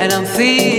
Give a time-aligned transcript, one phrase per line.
[0.00, 0.75] and I'm feeling.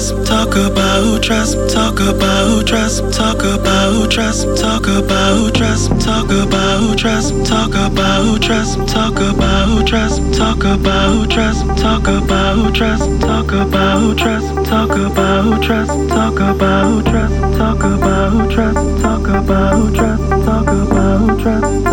[0.00, 6.98] Trust, talk about trust, talk about trust, talk about trust, talk about trust, talk about
[6.98, 14.08] trust, talk about trust, talk about trust, talk about trust, talk about trust, talk about
[14.08, 21.40] trust, talk about trust, talk about trust, talk about trust, talk about trust, talk about
[21.40, 21.89] trust,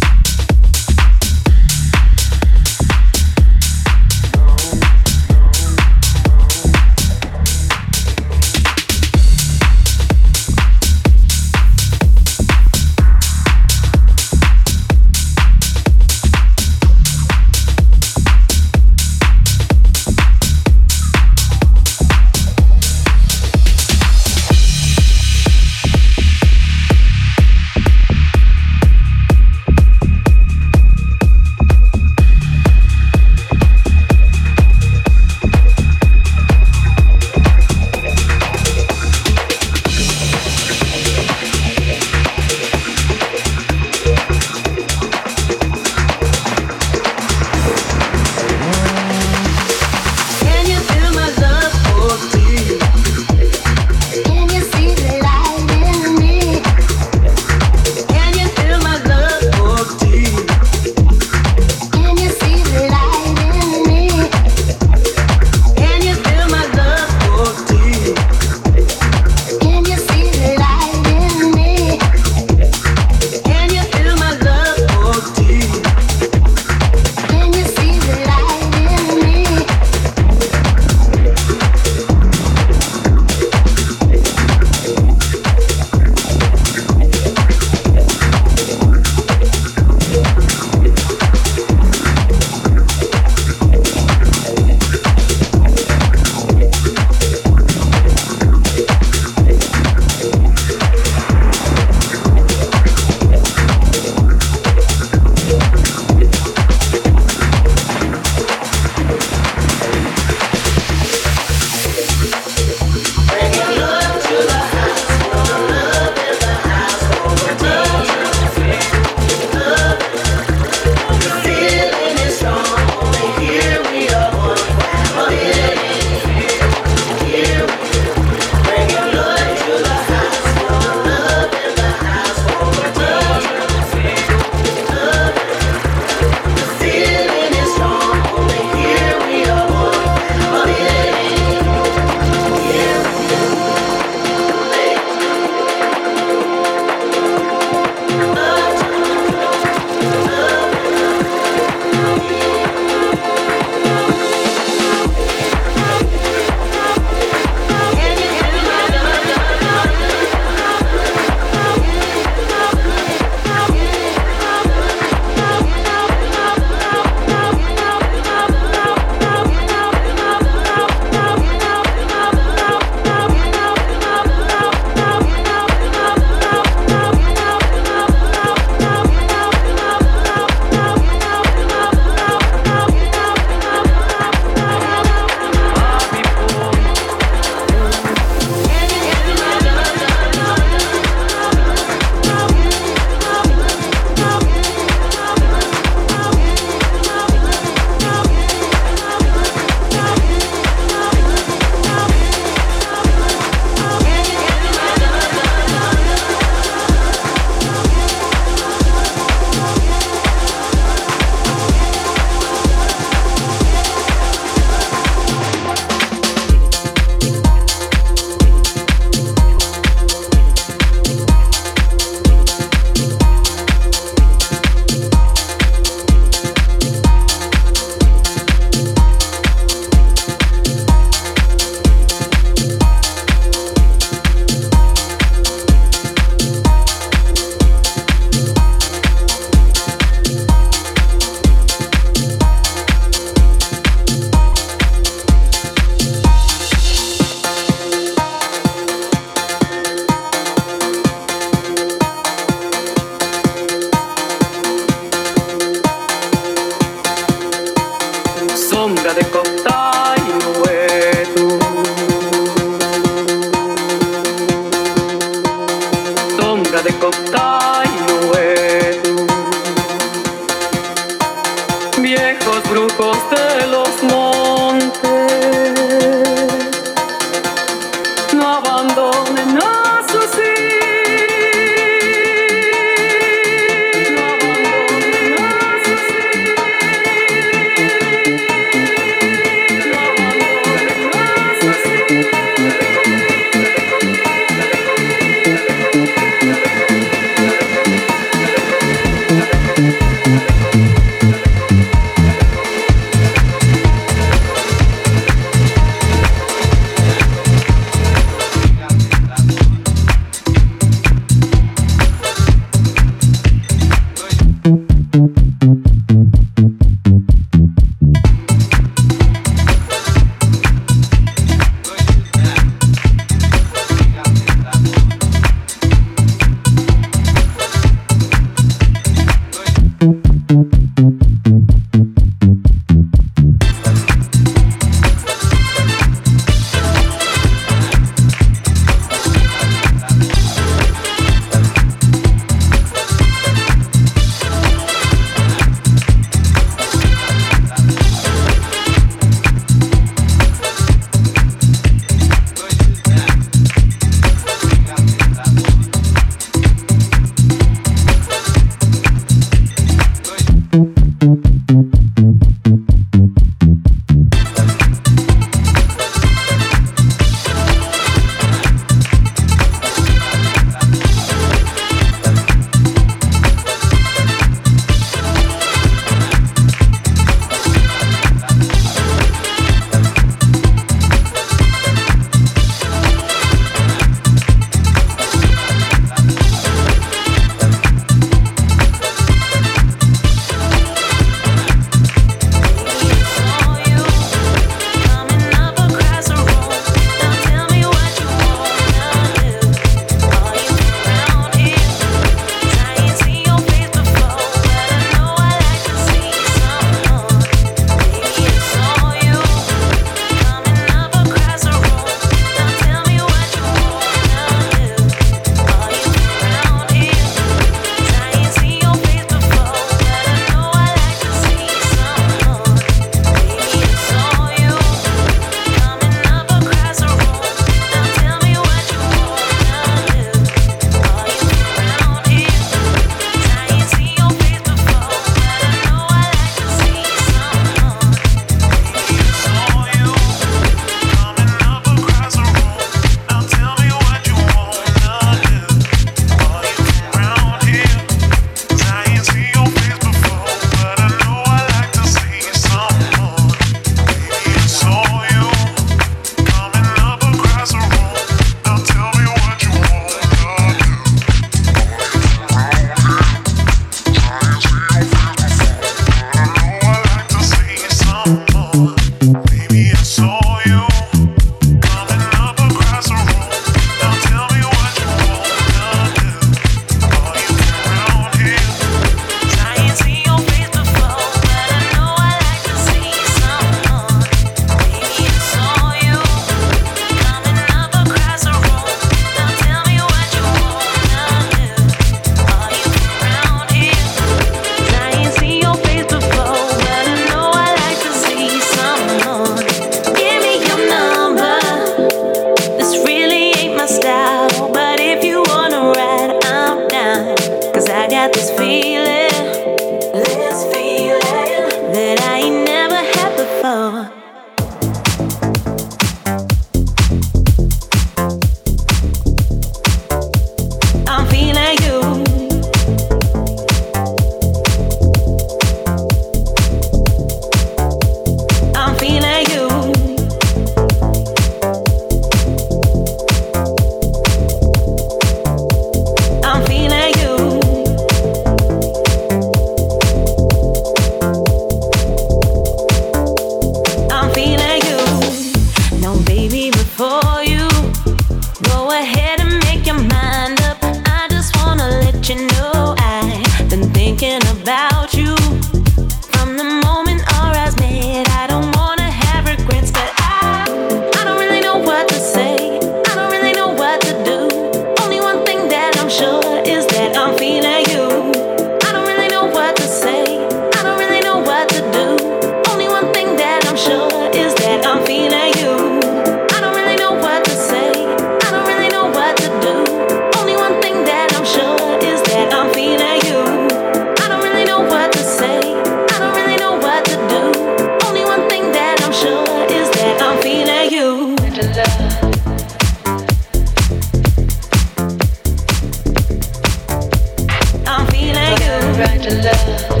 [599.01, 600.00] right to love.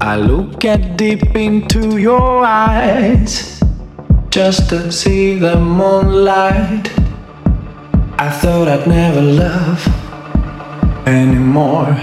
[0.00, 3.60] I look at deep into your eyes
[4.30, 6.92] just to see the moonlight.
[8.18, 9.84] I thought I'd never love
[11.08, 11.98] anymore.